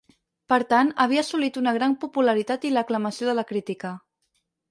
Per 0.53 0.57
tant, 0.69 0.87
havia 1.03 1.23
assolit 1.25 1.59
una 1.61 1.73
gran 1.75 1.93
popularitat 2.05 2.65
i 2.69 2.73
l'aclamació 2.77 3.29
de 3.31 3.39
la 3.41 3.47
crítica. 3.53 3.95